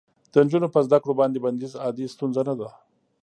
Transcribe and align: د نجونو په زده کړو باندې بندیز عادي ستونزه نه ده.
د 0.31 0.33
نجونو 0.45 0.67
په 0.75 0.79
زده 0.87 0.97
کړو 1.03 1.13
باندې 1.21 1.43
بندیز 1.45 1.73
عادي 1.83 2.05
ستونزه 2.13 2.41
نه 2.49 2.55
ده. 2.59 2.69